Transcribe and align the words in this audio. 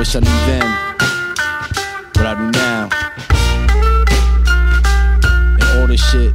wish 0.00 0.16
I 0.16 0.20
knew 0.20 0.40
then 0.48 0.64
what 2.16 2.24
I 2.24 2.34
do 2.34 2.50
now. 2.56 2.88
And 5.60 5.62
all 5.76 5.86
this 5.86 6.00
shit 6.10 6.34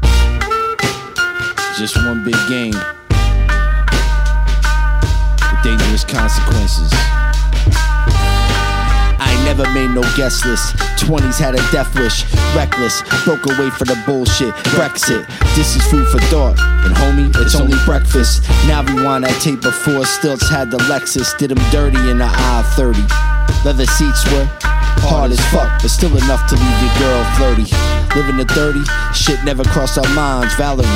just 1.76 1.98
one 1.98 2.24
big 2.24 2.38
game 2.48 2.76
with 5.42 5.64
dangerous 5.64 6.06
consequences. 6.06 6.92
I 9.18 9.34
ain't 9.34 9.44
never 9.46 9.68
made 9.74 9.90
no 9.90 10.04
guest 10.16 10.46
list. 10.46 10.76
20s 11.02 11.40
had 11.40 11.56
a 11.56 11.72
death 11.72 11.96
wish. 11.96 12.24
Reckless, 12.56 13.02
broke 13.24 13.48
away 13.48 13.72
for 13.72 13.86
the 13.86 14.00
bullshit. 14.06 14.54
Brexit, 14.78 15.26
this 15.56 15.76
is 15.76 15.82
food 15.90 16.08
for 16.10 16.20
thought. 16.30 16.60
And 16.86 16.94
homie, 16.94 17.36
it's 17.42 17.56
only 17.56 17.80
breakfast. 17.84 18.44
Now 18.68 18.84
rewind 18.84 19.24
that 19.24 19.42
tape 19.42 19.62
before 19.62 20.06
Stilts 20.06 20.48
had 20.48 20.70
the 20.70 20.78
Lexus. 20.78 21.36
Did 21.40 21.50
him 21.50 21.72
dirty 21.72 22.12
in 22.12 22.20
the 22.20 22.28
I 22.30 22.62
30. 22.76 23.35
Leather 23.64 23.86
seats 23.86 24.24
were 24.32 24.48
hard 25.08 25.32
as 25.32 25.40
fuck, 25.52 25.82
but 25.82 25.90
still 25.90 26.16
enough 26.18 26.48
to 26.50 26.56
leave 26.56 26.80
your 26.82 26.96
girl 27.00 27.24
flirty. 27.36 27.66
Living 28.16 28.38
to 28.38 28.46
30, 28.54 28.82
shit 29.14 29.44
never 29.44 29.64
crossed 29.64 29.98
our 29.98 30.10
minds. 30.14 30.54
Valerie, 30.56 30.88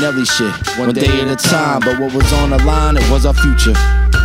Nelly 0.00 0.24
shit. 0.24 0.54
One 0.78 0.94
day 0.94 1.20
at 1.20 1.28
a 1.28 1.36
time, 1.36 1.80
but 1.80 1.98
what 1.98 2.14
was 2.14 2.32
on 2.32 2.50
the 2.50 2.58
line, 2.64 2.96
it 2.96 3.10
was 3.10 3.26
our 3.26 3.34
future. 3.34 3.74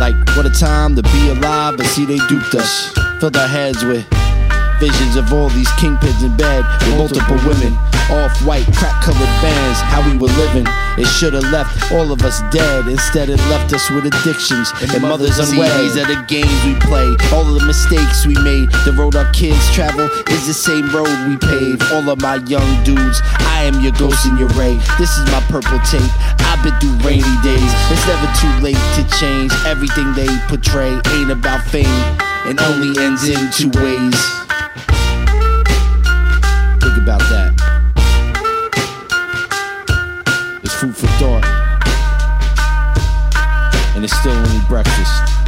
Like, 0.00 0.16
what 0.36 0.46
a 0.46 0.50
time 0.50 0.96
to 0.96 1.02
be 1.02 1.28
alive, 1.28 1.76
but 1.76 1.86
see, 1.86 2.04
they 2.04 2.18
duped 2.28 2.54
us. 2.54 2.92
Filled 3.20 3.36
our 3.36 3.48
heads 3.48 3.84
with 3.84 4.06
visions 4.80 5.16
of 5.16 5.32
all 5.32 5.48
these 5.50 5.68
kingpins 5.80 6.24
in 6.24 6.36
bed 6.36 6.64
with 6.80 6.96
multiple 6.98 7.36
women. 7.46 7.72
Off 7.72 7.93
white, 8.44 8.66
crack 8.76 9.02
colored 9.02 9.34
bands, 9.40 9.80
how 9.80 10.04
we 10.04 10.16
were 10.16 10.32
living. 10.36 10.66
It 10.96 11.06
should 11.06 11.32
have 11.34 11.48
left 11.50 11.92
all 11.92 12.12
of 12.12 12.22
us 12.22 12.40
dead. 12.52 12.86
Instead, 12.86 13.28
it 13.28 13.40
left 13.48 13.72
us 13.72 13.90
with 13.90 14.06
addictions 14.06 14.70
and 14.80 15.02
mothers 15.02 15.38
unwed. 15.38 15.72
These 15.80 15.96
are 15.96 16.06
the 16.06 16.22
games 16.28 16.52
we 16.64 16.74
play, 16.80 17.16
all 17.32 17.42
of 17.42 17.54
the 17.58 17.64
mistakes 17.66 18.26
we 18.26 18.34
made. 18.44 18.70
The 18.84 18.92
road 18.92 19.16
our 19.16 19.30
kids 19.32 19.58
travel 19.72 20.08
is 20.28 20.46
the 20.46 20.54
same 20.54 20.88
road 20.94 21.10
we 21.26 21.36
pave. 21.36 21.80
All 21.92 22.08
of 22.08 22.20
my 22.20 22.36
young 22.46 22.84
dudes, 22.84 23.20
I 23.40 23.64
am 23.64 23.80
your 23.80 23.92
ghost 23.92 24.26
in 24.26 24.36
your 24.38 24.48
Rae. 24.54 24.78
This 24.98 25.10
is 25.16 25.24
my 25.32 25.40
purple 25.48 25.80
tape. 25.88 26.12
I've 26.46 26.62
been 26.62 26.76
through 26.78 27.08
rainy 27.08 27.36
days. 27.42 27.72
It's 27.90 28.06
never 28.06 28.28
too 28.38 28.52
late 28.62 28.80
to 29.00 29.02
change. 29.18 29.52
Everything 29.66 30.12
they 30.14 30.28
portray 30.48 30.92
ain't 31.16 31.30
about 31.30 31.64
fame 31.64 31.88
and 32.46 32.60
only 32.60 32.92
ends 33.02 33.26
in 33.26 33.50
two 33.50 33.70
ways. 33.80 34.43
Food 40.92 40.96
for 40.96 41.06
thought. 41.18 41.44
And 43.94 44.04
it's 44.04 44.16
still 44.18 44.32
only 44.32 44.60
breakfast. 44.68 45.43